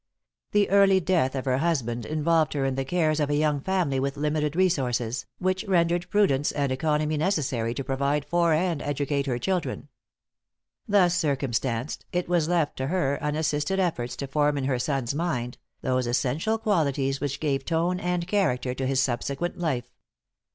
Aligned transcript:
The 0.51 0.67
early 0.71 0.99
death 0.99 1.35
of 1.35 1.45
her 1.45 1.59
husband 1.59 2.07
involved 2.07 2.53
her 2.53 2.65
in 2.65 2.73
the 2.73 2.83
cares 2.83 3.19
of 3.19 3.29
a 3.29 3.35
young 3.35 3.59
family 3.61 3.99
with 3.99 4.17
limited 4.17 4.55
resources, 4.55 5.27
which 5.37 5.63
rendered 5.65 6.09
prudence 6.09 6.51
and 6.51 6.71
economy 6.71 7.17
necessary 7.17 7.75
to 7.75 7.83
provide 7.83 8.25
for 8.25 8.51
and 8.51 8.81
educate 8.81 9.27
her 9.27 9.37
children. 9.37 9.89
Thus 10.87 11.15
circumstanced, 11.15 12.03
it 12.11 12.27
was 12.27 12.49
left 12.49 12.77
to 12.77 12.87
her 12.87 13.19
unassisted 13.21 13.79
efforts 13.79 14.15
to 14.15 14.27
form 14.27 14.57
in 14.57 14.63
her 14.63 14.79
son's 14.79 15.13
mind, 15.13 15.59
those 15.81 16.07
essential 16.07 16.57
qualities 16.57 17.21
which 17.21 17.39
gave 17.39 17.63
tone 17.63 17.99
and 17.99 18.25
character 18.27 18.73
to 18.73 18.87
his 18.87 18.99
subsequent 19.03 19.59
life. 19.59 19.93